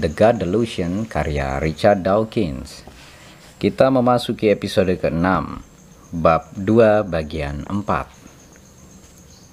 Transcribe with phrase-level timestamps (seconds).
[0.00, 2.88] The God Delusion karya Richard Dawkins.
[3.60, 5.28] Kita memasuki episode ke-6,
[6.16, 7.76] bab 2 bagian 4.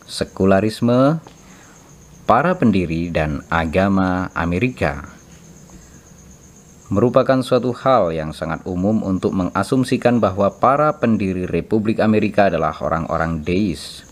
[0.08, 1.20] Sekularisme,
[2.24, 5.12] para pendiri dan agama Amerika
[6.96, 13.44] merupakan suatu hal yang sangat umum untuk mengasumsikan bahwa para pendiri Republik Amerika adalah orang-orang
[13.44, 14.08] deis.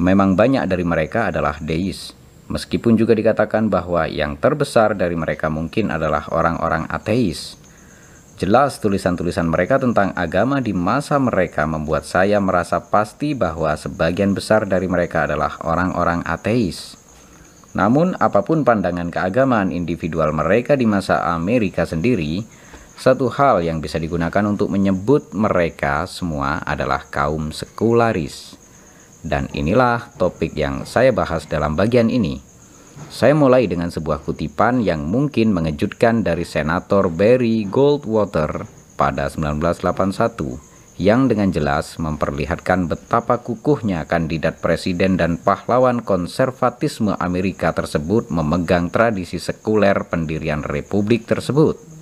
[0.00, 5.90] Memang banyak dari mereka adalah deis Meskipun juga dikatakan bahwa yang terbesar dari mereka mungkin
[5.90, 7.58] adalah orang-orang ateis.
[8.36, 14.68] Jelas tulisan-tulisan mereka tentang agama di masa mereka membuat saya merasa pasti bahwa sebagian besar
[14.68, 17.00] dari mereka adalah orang-orang ateis.
[17.76, 22.44] Namun apa pun pandangan keagamaan individual mereka di masa Amerika sendiri,
[22.96, 28.55] satu hal yang bisa digunakan untuk menyebut mereka semua adalah kaum sekularis.
[29.26, 32.38] Dan inilah topik yang saya bahas dalam bagian ini.
[33.10, 38.64] Saya mulai dengan sebuah kutipan yang mungkin mengejutkan dari Senator Barry Goldwater
[38.96, 40.66] pada 1981
[40.96, 49.36] yang dengan jelas memperlihatkan betapa kukuhnya kandidat presiden dan pahlawan konservatisme Amerika tersebut memegang tradisi
[49.36, 51.95] sekuler pendirian republik tersebut.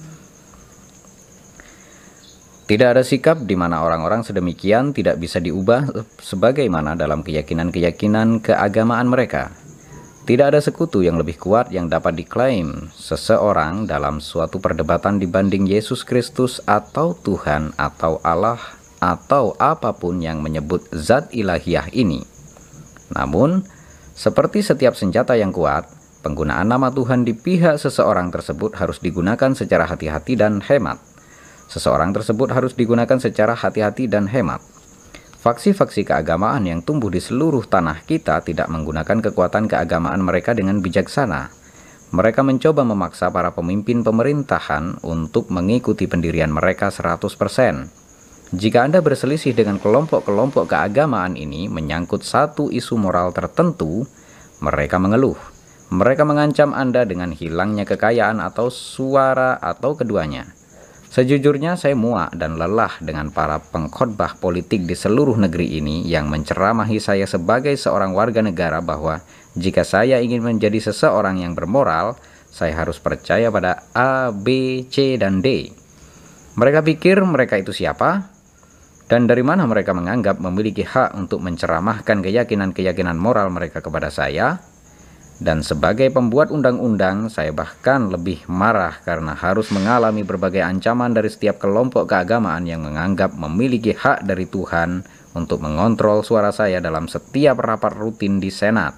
[2.65, 5.85] Tidak ada sikap di mana orang-orang sedemikian tidak bisa diubah
[6.17, 9.53] sebagaimana dalam keyakinan-keyakinan keagamaan mereka.
[10.25, 16.09] Tidak ada sekutu yang lebih kuat yang dapat diklaim seseorang dalam suatu perdebatan dibanding Yesus
[16.09, 18.57] Kristus atau Tuhan atau Allah
[18.97, 22.25] atau apa pun yang menyebut zat ilahiyah ini.
[23.13, 23.61] Namun,
[24.17, 25.85] seperti setiap senjata yang kuat,
[26.25, 31.14] penggunaan nama Tuhan di pihak seseorang tersebut harus digunakan secara hati-hati dan hemat.
[31.75, 34.63] Seseorang tersebut harus digunakan secara hati-hati dan hemat.
[35.43, 41.51] Faksi-faksi keagamaan yang tumbuh di seluruh tanah kita tidak menggunakan kekuatan keagamaan mereka dengan bijaksana.
[42.15, 47.27] Mereka mencoba memaksa para pemimpin pemerintahan untuk mengikuti pendirian mereka 100%.
[48.55, 54.07] Jika Anda berselisih dengan kelompok-kelompok keagamaan ini menyangkut satu isu moral tertentu,
[54.63, 55.35] mereka mengeluh.
[55.91, 60.64] Mereka mengancam Anda dengan hilangnya kekayaan atau suara atau keduanya.
[61.15, 66.99] Sejujurnya saya muak dan lelah dengan para pengkhotbah politik di seluruh negeri ini yang menceramahi
[66.99, 69.23] saya sebagai seorang warga negara bahwa
[69.55, 72.19] jika saya ingin menjadi seseorang yang bermoral,
[72.51, 75.71] saya harus percaya pada A, B, C, dan D.
[76.59, 78.35] Mereka pikir mereka itu siapa?
[79.07, 84.74] Dan dari mana mereka menganggap memiliki hak untuk menceramahkan keyakinan-keyakinan moral mereka kepada saya?
[85.43, 91.59] Dan sebagai pembuat undang-undang, saya bahkan lebih marah karena harus mengalami berbagai ancaman dari setiap
[91.59, 95.03] kelompok keagamaan yang menganggap memiliki hak dari Tuhan
[95.35, 98.95] untuk mengontrol suara saya dalam setiap rapat rutin di Senat.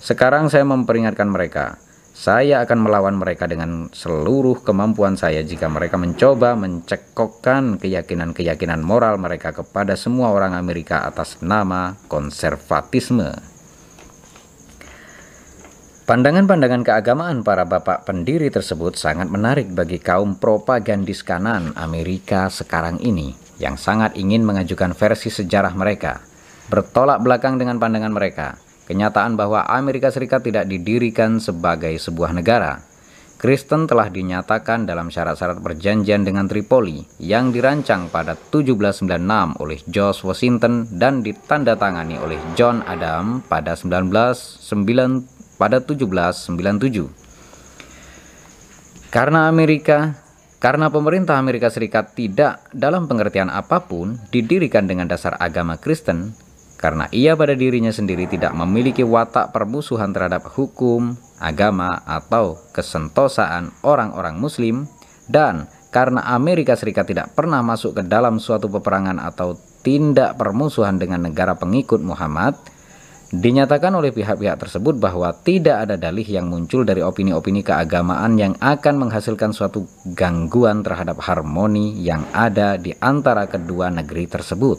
[0.00, 1.76] Sekarang saya memperingatkan mereka,
[2.16, 9.52] saya akan melawan mereka dengan seluruh kemampuan saya jika mereka mencoba mencekokkan keyakinan-keyakinan moral mereka
[9.52, 13.53] kepada semua orang Amerika atas nama konservatisme.
[16.04, 23.32] Pandangan-pandangan keagamaan para bapak pendiri tersebut sangat menarik bagi kaum propagandis kanan Amerika sekarang ini
[23.56, 26.20] yang sangat ingin mengajukan versi sejarah mereka,
[26.68, 32.84] bertolak belakang dengan pandangan mereka, kenyataan bahwa Amerika Serikat tidak didirikan sebagai sebuah negara.
[33.40, 39.08] Kristen telah dinyatakan dalam syarat-syarat perjanjian dengan Tripoli yang dirancang pada 1796
[39.56, 47.10] oleh George Washington dan ditandatangani oleh John Adam pada 1909 pada 1797.
[49.10, 50.18] Karena Amerika
[50.64, 56.32] Karena pemerintah Amerika Serikat tidak dalam pengertian apa pun didirikan dengan dasar agama Kristen,
[56.80, 64.40] karena ia pada dirinya sendiri tidak memiliki watak permusuhan terhadap hukum, agama, atau kesentosaan orang-orang
[64.40, 64.88] Muslim,
[65.28, 71.28] dan karena Amerika Serikat tidak pernah masuk ke dalam suatu peperangan atau tindak permusuhan dengan
[71.28, 72.56] negara pengikut Muhammad,
[73.34, 78.94] Dinyatakan oleh pihak-pihak tersebut bahwa tidak ada dalih yang muncul dari opini-opini keagamaan yang akan
[78.94, 84.78] menghasilkan suatu gangguan terhadap harmoni yang ada di antara kedua negeri tersebut.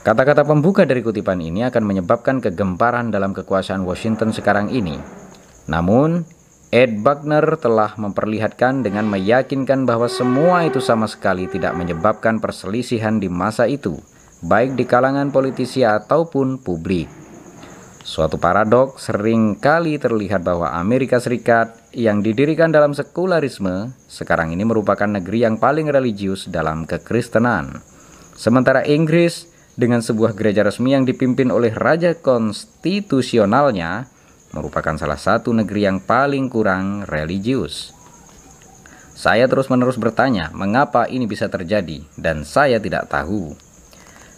[0.00, 4.96] Kata-kata pembuka dari kutipan ini akan menyebabkan kegemparan dalam kekuasaan Washington sekarang ini.
[5.68, 6.24] Namun,
[6.72, 13.28] Ed Buckner telah memperlihatkan dengan meyakinkan bahwa semua itu sama sekali tidak menyebabkan perselisihan di
[13.28, 14.00] masa itu
[14.44, 17.08] baik di kalangan politisi ataupun publik.
[18.04, 25.08] Suatu paradoks sering kali terlihat bahwa Amerika Serikat yang didirikan dalam sekularisme sekarang ini merupakan
[25.08, 27.80] negeri yang paling religius dalam kekristenan.
[28.36, 29.48] Sementara Inggris
[29.80, 34.04] dengan sebuah gereja resmi yang dipimpin oleh raja konstitusionalnya
[34.52, 37.96] merupakan salah satu negeri yang paling kurang religius.
[39.14, 43.54] Saya terus-menerus bertanya, mengapa ini bisa terjadi, dan saya tidak tahu.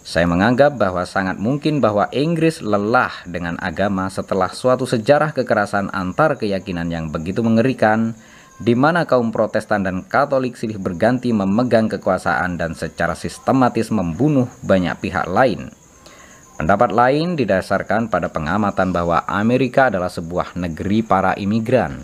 [0.06, 6.38] Saya menganggap bahwa sangat mungkin bahwa Inggris lelah dengan agama setelah suatu sejarah kekerasan antar
[6.38, 8.14] keyakinan yang begitu mengerikan,
[8.62, 14.94] di mana kaum Protestan dan Katolik silih berganti memegang kekuasaan dan secara sistematis membunuh banyak
[15.02, 15.74] pihak lain.
[16.54, 21.98] Pendapat lain didasarkan pada pengamatan bahwa Amerika adalah sebuah negeri para imigran.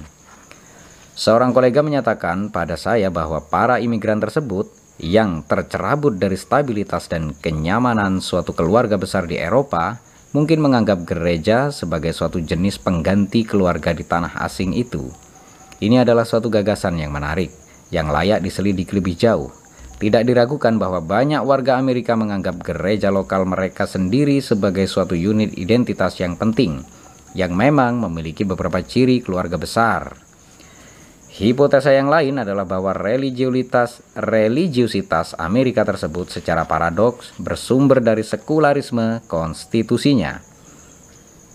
[1.15, 8.23] Seorang kolega menyatakan pada saya bahwa para imigran tersebut yang tercerabut dari stabilitas dan kenyamanan
[8.23, 9.99] suatu keluarga besar di Eropa
[10.33, 15.11] mungkin menganggap gereja sebagai suatu jenis pengganti keluarga di tanah asing itu.
[15.83, 17.51] Ini adalah suatu gagasan yang menarik,
[17.91, 19.51] yang layak diselidiki lebih jauh.
[19.99, 26.19] Tidak diragukan bahwa banyak warga Amerika menganggap gereja lokal mereka sendiri sebagai suatu unit identitas
[26.19, 26.83] yang penting,
[27.35, 30.32] yang memang memiliki beberapa ciri keluarga besar.
[31.33, 40.45] Hipotesa yang lain adalah bahwa religiusitas, religiusitas Amerika tersebut secara paradoks bersumber dari sekularisme konstitusinya.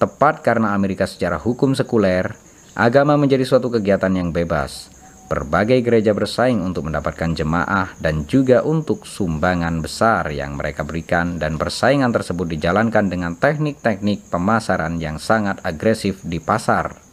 [0.02, 2.34] Tepat karena Amerika secara hukum sekuler,
[2.74, 4.90] agama menjadi suatu kegiatan yang bebas.
[5.30, 11.62] Berbagai gereja bersaing untuk mendapatkan jemaah dan juga untuk sumbangan besar yang mereka berikan dan
[11.62, 17.07] persaingan tersebut dijalankan dengan teknik-teknik pemasaran yang sangat agresif di pasar.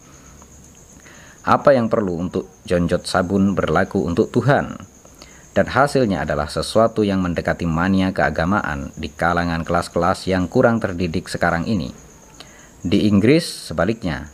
[1.45, 4.81] Apa yang perlu untuk jonjot sabun berlaku untuk Tuhan.
[5.53, 11.69] Dan hasilnya adalah sesuatu yang mendekati mania keagamaan di kalangan kelas-kelas yang kurang terdidik sekarang
[11.69, 11.93] ini.
[12.81, 14.33] Di Inggris, sebaliknya,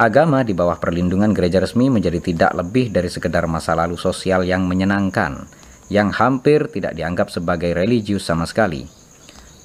[0.00, 4.64] agama di bawah perlindungan gereja resmi menjadi tidak lebih dari sekedar masa lalu sosial yang
[4.64, 5.44] menyenangkan,
[5.92, 8.88] yang hampir tidak dianggap sebagai religius sama sekali.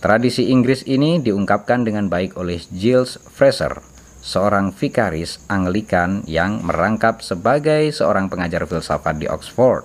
[0.03, 3.93] Tradisi Inggris ini diungkapkan dengan baik oleh Giles Fraser
[4.24, 9.84] seorang vikaris Anglikan yang merangkap sebagai seorang pengajar filsafat di Oxford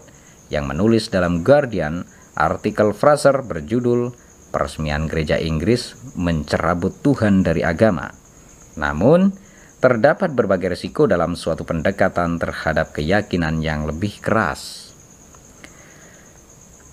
[0.54, 2.06] yang menulis dalam Guardian
[2.38, 4.14] artikel Fraser berjudul
[4.54, 8.14] Peresmian Gereja Inggris mencerabut Tuhan dari agama.
[8.78, 9.34] Namun,
[9.82, 14.94] terdapat berbagai risiko dalam suatu pendekatan terhadap keyakinan yang lebih keras.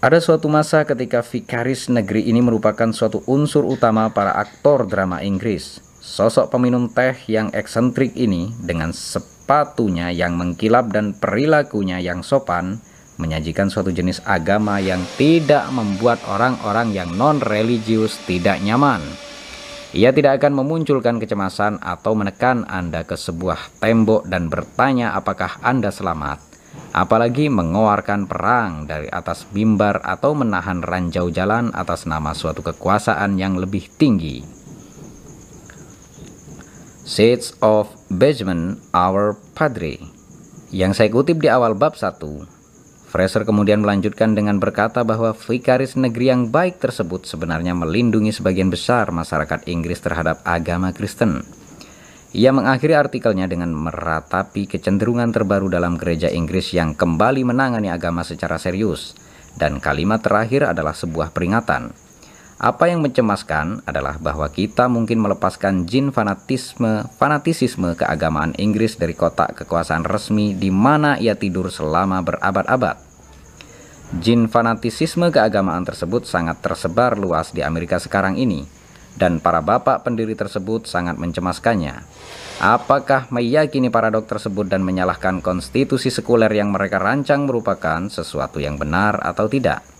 [0.01, 5.84] Ada suatu masa ketika vikaris negeri ini merupakan suatu unsur utama para aktor drama Inggris
[6.05, 12.77] Sosok peminum teh yang eksentrik ini dengan sepatunya yang mengkilap dan perilakunya yang sopan
[13.17, 19.01] menyajikan suatu jenis agama yang tidak membuat orang-orang yang non-religius tidak nyaman.
[19.97, 25.89] Ia tidak akan memunculkan kecemasan atau menekan Anda ke sebuah tembok dan bertanya apakah Anda
[25.89, 26.37] selamat,
[26.93, 33.57] apalagi mengeluarkan perang dari atas mimbar atau menahan ranjau jalan atas nama suatu kekuasaan yang
[33.57, 34.64] lebih tinggi.
[37.05, 40.01] Seeds of Benjamin Our Padre
[40.73, 42.17] yang saya kutip di awal bab 1
[43.13, 49.13] Fraser kemudian melanjutkan dengan berkata bahwa vikaris negeri yang baik tersebut sebenarnya melindungi sebagian besar
[49.13, 51.45] masyarakat Inggris terhadap agama Kristen.
[52.33, 58.57] Ia mengakhiri artikelnya dengan meratapi kecenderungan terbaru dalam gereja Inggris yang kembali menangani agama secara
[58.57, 59.13] serius,
[59.61, 62.04] dan kalimat terakhir adalah sebuah peringatan.
[62.55, 69.59] Apa yang mencemaskan adalah bahwa kita mungkin melepaskan jin fanatisme, fanatisisme keagamaan Inggris dari kotak
[69.59, 72.95] kekuasaan resmi di mana ia tidur selama berabad-abad.
[74.23, 78.63] Jin fanatisisme keagamaan tersebut sangat tersebar luas di Amerika sekarang ini,
[79.19, 82.07] dan para bapak pendiri tersebut sangat mencemaskannya.
[82.63, 89.19] Apakah meyakini paradok tersebut dan menyalahkan konstitusi sekuler yang mereka rancang merupakan sesuatu yang benar
[89.19, 89.94] atau tidak?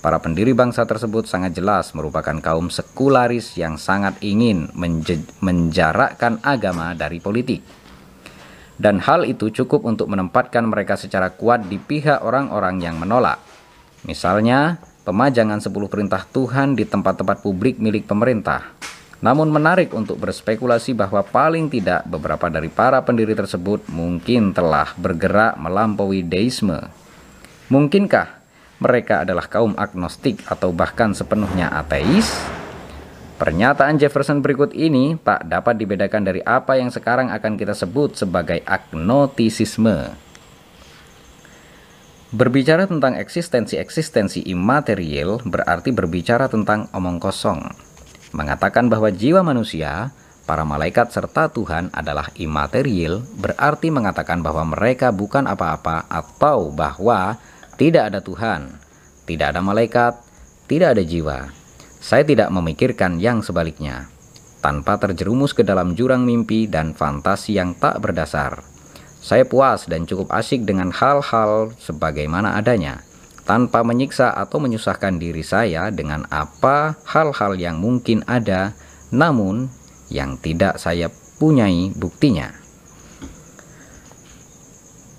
[0.00, 4.72] Para pendiri bangsa tersebut sangat jelas merupakan kaum sekularis yang sangat ingin
[5.44, 7.60] menjarakkan agama dari politik.
[8.80, 13.44] Dan hal itu cukup untuk menempatkan mereka secara kuat di pihak orang-orang yang menolak.
[14.08, 18.72] Misalnya, pemajangan 10 perintah Tuhan di tempat-tempat publik milik pemerintah.
[19.20, 25.60] Namun menarik untuk berspekulasi bahwa paling tidak beberapa dari para pendiri tersebut mungkin telah bergerak
[25.60, 26.88] melampaui deisme.
[27.68, 28.39] Mungkinkah
[28.80, 32.32] mereka adalah kaum agnostik atau bahkan sepenuhnya ateis?
[33.36, 38.60] Pernyataan Jefferson berikut ini tak dapat dibedakan dari apa yang sekarang akan kita sebut sebagai
[38.64, 40.12] agnotisisme.
[42.30, 47.64] Berbicara tentang eksistensi-eksistensi imaterial berarti berbicara tentang omong kosong.
[48.36, 50.14] Mengatakan bahwa jiwa manusia,
[50.46, 57.40] para malaikat serta Tuhan adalah imaterial berarti mengatakan bahwa mereka bukan apa-apa atau bahwa
[57.80, 58.76] tidak ada Tuhan,
[59.24, 60.12] tidak ada malaikat,
[60.68, 61.48] tidak ada jiwa.
[61.96, 64.04] Saya tidak memikirkan yang sebaliknya,
[64.60, 68.60] tanpa terjerumus ke dalam jurang mimpi dan fantasi yang tak berdasar.
[69.24, 73.00] Saya puas dan cukup asyik dengan hal-hal sebagaimana adanya,
[73.48, 78.76] tanpa menyiksa atau menyusahkan diri saya dengan apa hal-hal yang mungkin ada,
[79.08, 79.72] namun
[80.12, 81.08] yang tidak saya
[81.40, 82.59] punyai buktinya.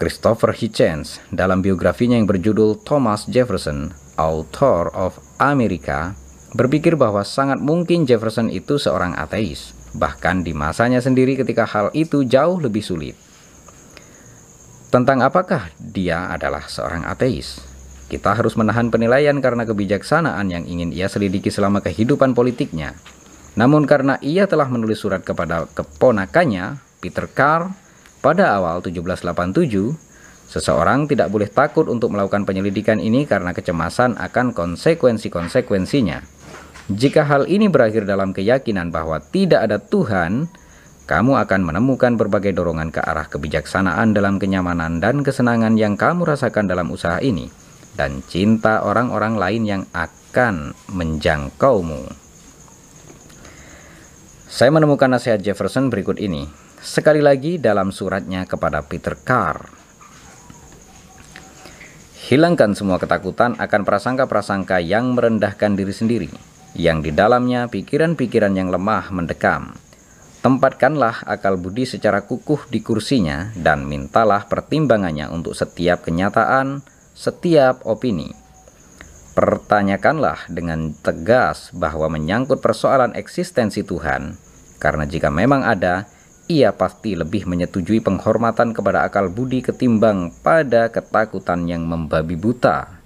[0.01, 6.17] Christopher Hitchens dalam biografinya yang berjudul Thomas Jefferson, Author of America,
[6.57, 12.25] berpikir bahwa sangat mungkin Jefferson itu seorang ateis, bahkan di masanya sendiri ketika hal itu
[12.25, 13.13] jauh lebih sulit.
[14.89, 17.61] Tentang apakah dia adalah seorang ateis?
[18.09, 22.97] Kita harus menahan penilaian karena kebijaksanaan yang ingin ia selidiki selama kehidupan politiknya.
[23.53, 27.69] Namun karena ia telah menulis surat kepada keponakannya, Peter Carr,
[28.21, 29.97] pada awal 1787,
[30.45, 36.21] seseorang tidak boleh takut untuk melakukan penyelidikan ini karena kecemasan akan konsekuensi-konsekuensinya.
[36.91, 40.53] Jika hal ini berakhir dalam keyakinan bahwa tidak ada Tuhan,
[41.09, 46.69] kamu akan menemukan berbagai dorongan ke arah kebijaksanaan dalam kenyamanan dan kesenangan yang kamu rasakan
[46.69, 47.49] dalam usaha ini,
[47.97, 52.05] dan cinta orang-orang lain yang akan menjangkaumu.
[54.51, 56.43] Saya menemukan nasihat Jefferson berikut ini.
[56.81, 59.69] Sekali lagi dalam suratnya kepada Peter Carr.
[62.25, 66.31] Hilangkan semua ketakutan akan prasangka-prasangka yang merendahkan diri sendiri,
[66.73, 69.77] yang di dalamnya pikiran-pikiran yang lemah mendekam.
[70.41, 76.81] Tempatkanlah akal budi secara kukuh di kursinya dan mintalah pertimbangannya untuk setiap kenyataan,
[77.13, 78.33] setiap opini.
[79.37, 84.33] Pertanyakanlah dengan tegas bahwa menyangkut persoalan eksistensi Tuhan,
[84.81, 86.09] karena jika memang ada,
[86.51, 92.99] ia pasti lebih menyetujui penghormatan kepada akal budi ketimbang pada ketakutan yang membabi buta.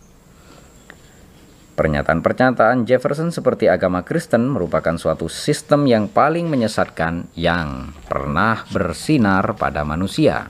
[1.75, 9.83] Pernyataan-pernyataan Jefferson seperti agama Kristen merupakan suatu sistem yang paling menyesatkan yang pernah bersinar pada
[9.83, 10.47] manusia.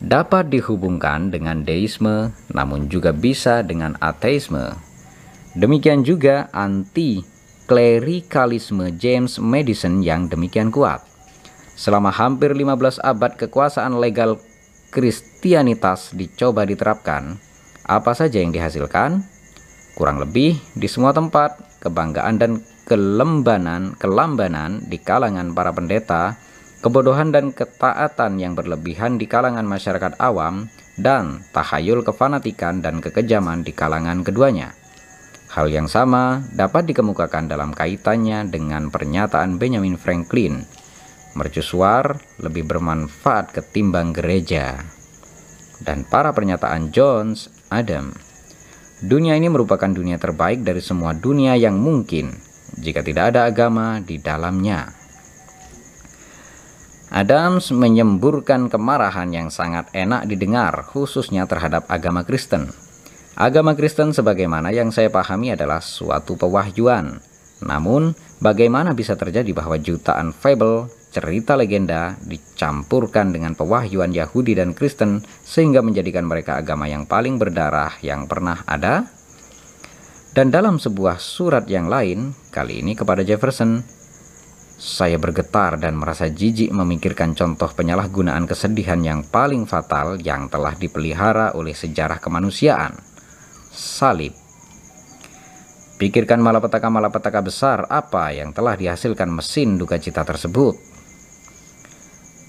[0.00, 4.76] Dapat dihubungkan dengan deisme, namun juga bisa dengan ateisme.
[5.56, 11.09] Demikian juga anti-klerikalisme James Madison yang demikian kuat.
[11.80, 14.36] Selama hampir 15 abad kekuasaan legal
[14.92, 17.40] Kristianitas dicoba diterapkan,
[17.88, 19.24] apa saja yang dihasilkan?
[19.96, 26.36] Kurang lebih di semua tempat, kebanggaan dan kelembanan, kelambanan di kalangan para pendeta,
[26.84, 30.68] kebodohan dan ketaatan yang berlebihan di kalangan masyarakat awam,
[31.00, 34.76] dan tahayul kefanatikan dan kekejaman di kalangan keduanya.
[35.48, 40.68] Hal yang sama dapat dikemukakan dalam kaitannya dengan pernyataan Benjamin Franklin
[41.34, 44.80] mercusuar lebih bermanfaat ketimbang gereja.
[45.80, 48.12] Dan para pernyataan Jones, Adam.
[49.00, 52.36] Dunia ini merupakan dunia terbaik dari semua dunia yang mungkin
[52.76, 54.92] jika tidak ada agama di dalamnya.
[57.10, 62.70] Adams menyemburkan kemarahan yang sangat enak didengar, khususnya terhadap agama Kristen.
[63.34, 67.18] Agama Kristen sebagaimana yang saya pahami adalah suatu pewahyuan.
[67.66, 75.26] Namun, bagaimana bisa terjadi bahwa jutaan fable, cerita legenda dicampurkan dengan pewahyuan Yahudi dan Kristen
[75.42, 79.10] sehingga menjadikan mereka agama yang paling berdarah yang pernah ada.
[80.30, 83.82] Dan dalam sebuah surat yang lain, kali ini kepada Jefferson,
[84.80, 91.52] saya bergetar dan merasa jijik memikirkan contoh penyalahgunaan kesedihan yang paling fatal yang telah dipelihara
[91.52, 92.96] oleh sejarah kemanusiaan.
[93.68, 94.32] Salib.
[96.00, 100.89] Pikirkan malapetaka-malapetaka besar apa yang telah dihasilkan mesin duka cita tersebut.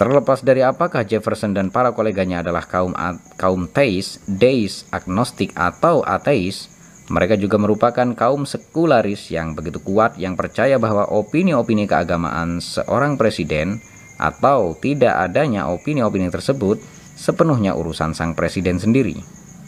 [0.01, 2.97] Terlepas dari apakah Jefferson dan para koleganya adalah kaum
[3.37, 6.73] kaum teis, deis, agnostik atau ateis,
[7.13, 13.77] mereka juga merupakan kaum sekularis yang begitu kuat yang percaya bahwa opini-opini keagamaan seorang presiden
[14.17, 16.81] atau tidak adanya opini-opini tersebut
[17.13, 19.21] sepenuhnya urusan sang presiden sendiri.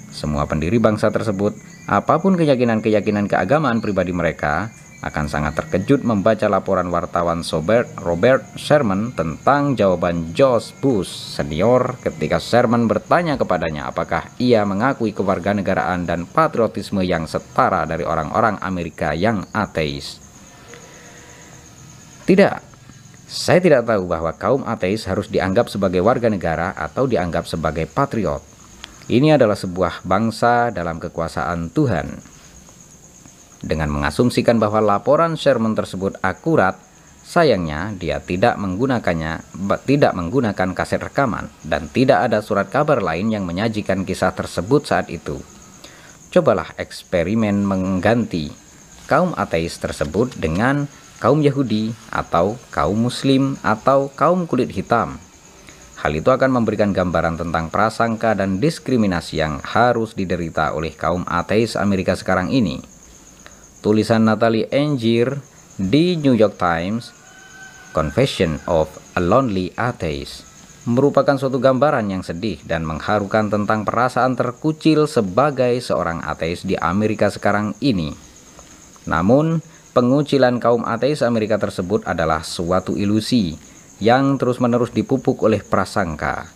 [0.09, 1.53] Semua pendiri bangsa tersebut,
[1.85, 4.73] apa pun keyakinan-keyakinan keagamaan pribadi mereka,
[5.03, 12.39] akan sangat terkejut membaca laporan wartawan Sobert Robert Sherman tentang jawaban George Bush senior ketika
[12.39, 19.43] Sherman bertanya kepadanya apakah ia mengakui kewarganegaraan dan patriotisme yang setara dari orang-orang Amerika yang
[19.51, 20.23] ateis.
[22.23, 22.55] Tidak,
[23.27, 28.39] saya tidak tahu bahwa kaum ateis harus dianggap sebagai warga negara atau dianggap sebagai patriot.
[29.11, 32.32] Ini adalah sebuah bangsa dalam kekuasaan Tuhan.
[33.63, 36.75] Dengan mengasumsikan bahwa laporan Sherman tersebut akurat,
[37.23, 39.39] sayangnya dia tidak menggunakannya,
[39.87, 45.07] tidak menggunakan kaset rekaman dan tidak ada surat kabar lain yang menyajikan kisah tersebut saat
[45.07, 45.39] itu.
[46.35, 48.51] Cobalah eksperimen mengganti
[49.07, 50.91] kaum ateis tersebut dengan
[51.23, 55.15] kaum Yahudi atau kaum Muslim atau kaum kulit hitam
[56.03, 61.79] Hal itu akan memberikan gambaran tentang prasangka dan diskriminasi yang harus diderita oleh kaum ateis
[61.79, 62.83] Amerika sekarang ini.
[63.83, 65.43] Tulisan Natalie Angier
[65.75, 67.11] di New York Times,
[67.91, 70.47] Confession of a Lonely Atheist,
[70.87, 77.27] merupakan suatu gambaran yang sedih dan mengharukan tentang perasaan terkucil sebagai seorang ateis di Amerika
[77.27, 78.15] sekarang ini.
[79.03, 79.59] Namun,
[79.91, 83.59] pengucilan kaum ateis Amerika tersebut adalah suatu ilusi
[83.99, 86.47] yang terus-menerus dipupuk oleh prasangka.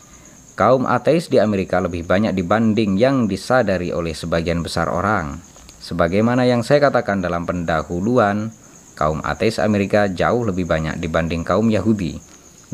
[0.56, 5.57] Kaum ateis di Amerika lebih banyak dibanding yang disadari oleh sebagian besar orang.
[5.88, 8.52] Sebagaimana yang saya katakan dalam pendahuluan,
[9.00, 12.20] kaum ateis Amerika jauh lebih banyak dibanding kaum Yahudi.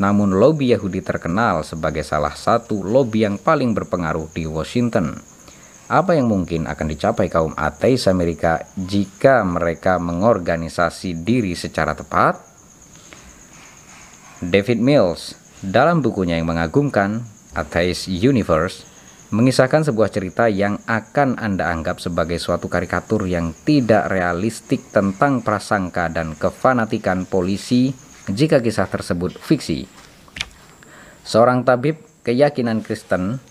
[0.01, 5.13] Namun lobby Yahudi terkenal sebagai salah satu lobby yang paling berpengaruh di Washington.
[5.93, 12.41] Apa yang mungkin akan dicapai kaum ateis Amerika jika mereka mengorganisasi diri secara tepat?
[14.41, 18.89] David Mills dalam bukunya yang mengagumkan Atheist Universe
[19.34, 26.06] mengisahkan sebuah cerita yang akan Anda anggap sebagai suatu karikatur yang tidak realistik tentang prasangka
[26.13, 27.98] dan kefanatikan polisi
[28.30, 29.89] jika kisah tersebut fiksi.
[31.26, 33.41] Seorang tabib keyakinan Kristen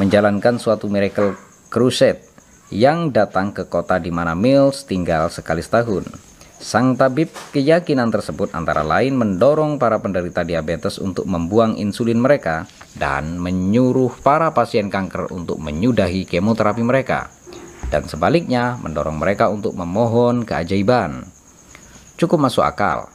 [0.00, 1.36] menjalankan suatu miracle
[1.68, 2.24] crusade
[2.72, 6.08] yang datang ke kota di mana Mills tinggal sekali setahun.
[6.56, 12.64] Sang tabib keyakinan tersebut antara lain mendorong para penderita diabetes untuk membuang insulin mereka
[12.96, 17.28] dan menyuruh para pasien kanker untuk menyudahi kemoterapi mereka.
[17.86, 21.28] Dan sebaliknya mendorong mereka untuk memohon keajaiban.
[22.18, 23.12] Cukup masuk akal.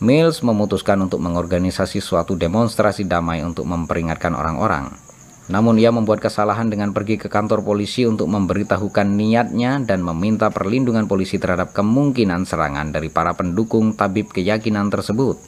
[0.00, 5.10] Mills memutuskan untuk mengorganisasi suatu demonstrasi damai untuk memperingatkan orang-orang
[5.50, 11.10] namun ia membuat kesalahan dengan pergi ke kantor polisi untuk memberitahukan niatnya dan meminta perlindungan
[11.10, 15.42] polisi terhadap kemungkinan serangan dari para pendukung tabib keyakinan tersebut.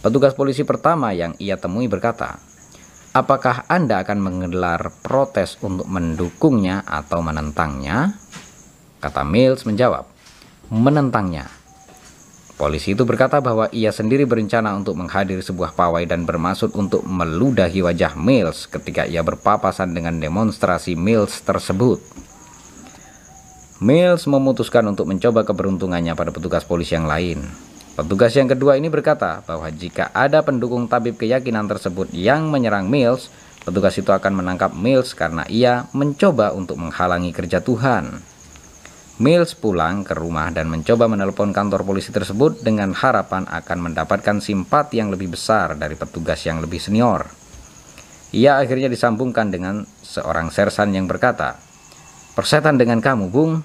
[0.00, 2.40] Petugas polisi pertama yang ia temui berkata,
[3.16, 8.12] Apakah Anda akan menggelar protes untuk mendukungnya atau menentangnya?
[9.00, 10.04] Kata Mills menjawab,
[10.68, 11.48] menentangnya.
[12.60, 17.80] Polisi itu berkata bahwa ia sendiri berencana untuk menghadiri sebuah pawai dan bermaksud untuk meludahi
[17.80, 22.04] wajah Mills ketika ia berpapasan dengan demonstrasi Mills tersebut.
[23.80, 27.40] Mills memutuskan untuk mencoba keberuntungannya pada petugas polisi yang lain.
[27.96, 33.32] Petugas yang kedua ini berkata bahwa jika ada pendukung tabib keyakinan tersebut yang menyerang Mills,
[33.64, 38.20] petugas itu akan menangkap Mills karena ia mencoba untuk menghalangi kerja Tuhan.
[39.16, 45.00] Mills pulang ke rumah dan mencoba menelpon kantor polisi tersebut dengan harapan akan mendapatkan simpati
[45.00, 47.24] yang lebih besar dari petugas yang lebih senior.
[48.36, 51.56] Ia akhirnya disambungkan dengan seorang sersan yang berkata,
[52.36, 53.64] Persetan dengan kamu, Bung.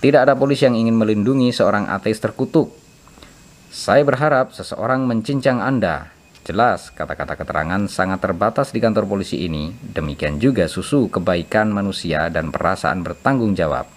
[0.00, 2.83] Tidak ada polisi yang ingin melindungi seorang ateis terkutuk.
[3.74, 6.06] Saya berharap seseorang mencincang Anda.
[6.46, 9.74] Jelas, kata-kata keterangan sangat terbatas di kantor polisi ini.
[9.74, 13.90] Demikian juga susu kebaikan manusia dan perasaan bertanggung jawab.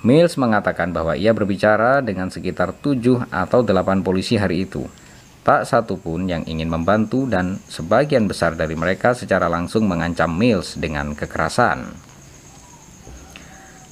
[0.00, 4.88] Mills mengatakan bahwa ia berbicara dengan sekitar 7 atau 8 polisi hari itu.
[5.44, 10.72] Tak satu pun yang ingin membantu dan sebagian besar dari mereka secara langsung mengancam Mills
[10.80, 12.05] dengan kekerasan.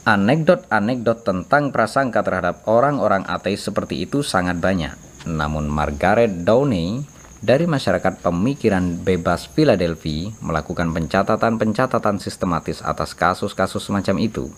[0.04, 4.92] Anekdot-anekdot tentang prasangka terhadap orang-orang ateis seperti itu sangat banyak.
[5.24, 7.08] Namun Margaret Downey
[7.40, 14.52] dari masyarakat pemikiran bebas Philadelphia melakukan pencatatan-pencatatan sistematis atas kasus-kasus semacam itu.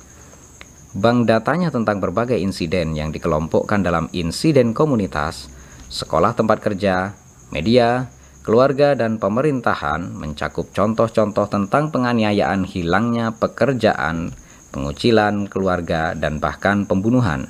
[0.99, 5.47] bank datanya tentang berbagai insiden yang dikelompokkan dalam insiden komunitas,
[5.87, 7.15] sekolah tempat kerja,
[7.55, 8.11] media,
[8.43, 14.35] keluarga dan pemerintahan mencakup contoh-contoh tentang penganiayaan hilangnya pekerjaan,
[14.77, 17.49] pengucilan keluarga, dan bahkan pembunuhan.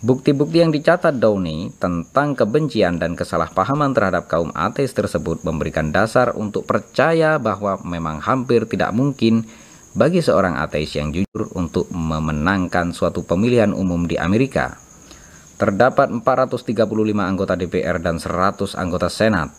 [0.00, 6.64] Bukti-bukti yang dicatat Downey tentang kebencian dan kesalahpahaman terhadap kaum ateis tersebut memberikan dasar untuk
[6.64, 9.44] percaya bahwa memang hampir tidak mungkin
[9.92, 14.80] bagi seorang ateis yang jujur untuk memenangkan suatu pemilihan umum di Amerika.
[15.60, 16.80] Terdapat 435
[17.20, 19.52] anggota DPR dan 100 anggota Senat.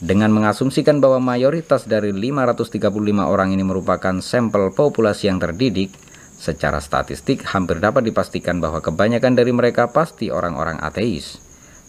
[0.00, 2.88] Dengan mengasumsikan bahwa mayoritas dari 535
[3.20, 5.92] orang ini merupakan sampel populasi yang terdidik,
[6.40, 11.36] secara statistik hampir dapat dipastikan bahwa kebanyakan dari mereka pasti orang-orang ateis.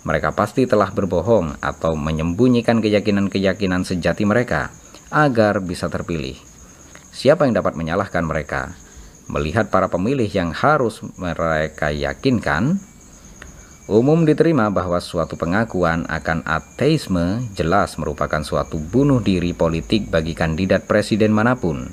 [0.04, 4.76] Mereka pasti telah berbohong atau menyembunyikan keyakinan-keyakinan sejati mereka
[5.08, 6.36] agar bisa terpilih.
[7.16, 8.76] Siapa yang dapat menyalahkan mereka?
[9.32, 12.76] Melihat para pemilih yang harus mereka yakinkan,
[13.90, 20.86] umum diterima bahwa suatu pengakuan akan ateisme jelas merupakan suatu bunuh diri politik bagi kandidat
[20.86, 21.90] presiden mana pun.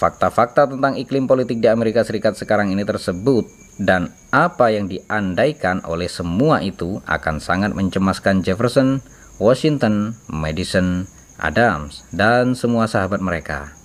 [0.00, 3.44] Fakta-fakta tentang iklim politik di Amerika Serikat sekarang ini tersebut
[3.76, 9.04] dan apa yang diandaikan oleh semua itu akan sangat mencemaskan Jefferson,
[9.36, 11.04] Washington, Madison,
[11.36, 13.76] Adams, dan semua sahabat mereka.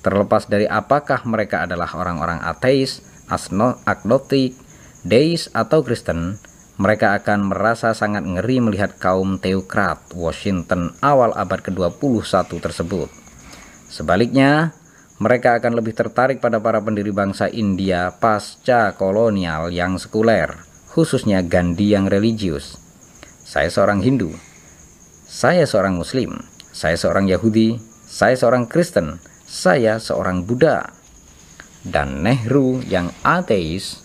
[0.00, 3.04] Terlepas dari apakah mereka adalah orang-orang ateis,
[3.84, 4.56] agnostik,
[5.06, 6.40] deis, atau Kristen,
[6.80, 13.12] mereka akan merasa sangat ngeri melihat kaum teokrat Washington awal abad ke-21 tersebut.
[13.92, 14.72] Sebaliknya,
[15.20, 20.56] mereka akan lebih tertarik pada para pendiri bangsa India pasca kolonial yang sekuler,
[20.88, 22.80] khususnya Gandhi yang religius.
[23.44, 24.32] Saya seorang Hindu.
[25.28, 26.40] Saya seorang Muslim.
[26.72, 27.76] Saya seorang Yahudi,
[28.08, 30.88] saya seorang Kristen, saya seorang Buddha.
[31.84, 34.00] Dan Nehru yang ateis,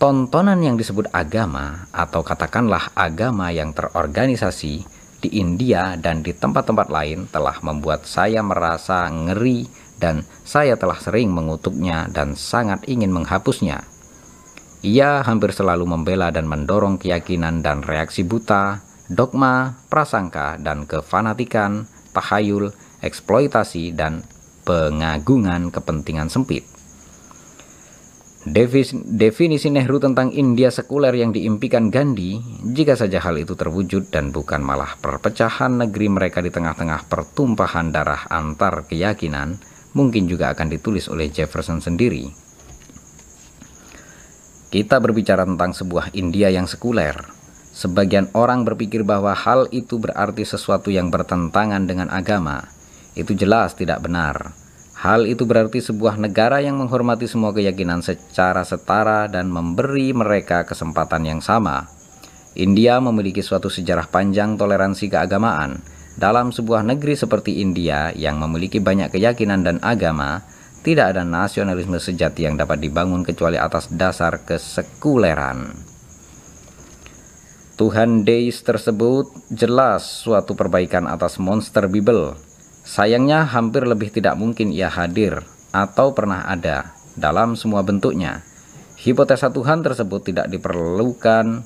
[0.00, 4.80] tontonan yang disebut agama atau katakanlah agama yang terorganisasi
[5.20, 9.68] di India dan di tempat-tempat lain telah membuat saya merasa ngeri
[10.00, 13.84] dan saya telah sering mengutuknya dan sangat ingin menghapusnya.
[14.80, 18.80] Ia hampir selalu membela dan mendorong keyakinan dan reaksi buta
[19.12, 21.84] dogma, prasangka, dan kefanatikan,
[22.16, 22.72] tahayul,
[23.04, 24.24] eksploitasi, dan
[24.64, 26.69] pengagungan kepentingan sempit.
[28.40, 32.40] Definisi Nehru tentang India sekuler yang diimpikan Gandhi,
[32.72, 38.24] jika saja hal itu terwujud dan bukan malah perpecahan negeri mereka di tengah-tengah pertumpahan darah
[38.32, 39.60] antar keyakinan,
[39.92, 42.32] mungkin juga akan ditulis oleh Jefferson sendiri.
[44.72, 50.90] Kita berbicara tentang sebuah India yang sekuler, Sebagian orang berpikir bahwa hal itu berarti sesuatu
[50.90, 52.66] yang bertentangan dengan agama.
[53.14, 54.52] Itu jelas tidak benar.
[55.00, 61.24] Hal itu berarti sebuah negara yang menghormati semua keyakinan secara setara dan memberi mereka kesempatan
[61.24, 61.88] yang sama.
[62.52, 65.80] India memiliki suatu sejarah panjang toleransi keagamaan.
[66.20, 70.44] Dalam sebuah negeri seperti India yang memiliki banyak keyakinan dan agama,
[70.84, 75.80] tidak ada nasionalisme sejati yang dapat dibangun kecuali atas dasar kesekuleran.
[77.80, 82.49] Tuhan Deis tersebut jelas suatu perbaikan atas monster Bible.
[82.80, 88.42] Sayangnya hampir lebih tidak mungkin ia hadir atau pernah ada dalam semua bentuknya.
[89.00, 91.64] Hipotesa Tuhan tersebut tidak diperlukan.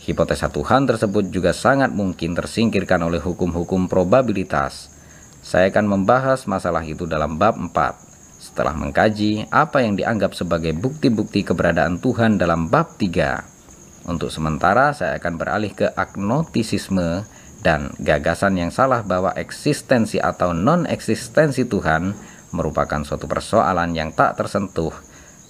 [0.00, 4.92] Hipotesa Tuhan tersebut juga sangat mungkin tersingkirkan oleh hukum-hukum probabilitas.
[5.40, 11.42] Saya akan membahas masalah itu dalam bab 4 setelah mengkaji apa yang dianggap sebagai bukti-bukti
[11.42, 14.06] keberadaan Tuhan dalam bab 3.
[14.06, 17.26] Untuk sementara saya akan beralih ke agnotisisme
[17.60, 22.14] dan gagasan yang salah bahwa eksistensi atau non-eksistensi Tuhan
[22.54, 24.94] merupakan suatu persoalan yang tak tersentuh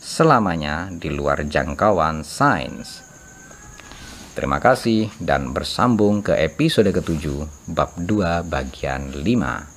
[0.00, 3.02] selamanya di luar jangkauan sains.
[4.36, 9.75] Terima kasih dan bersambung ke episode ketujuh bab 2 bagian 5.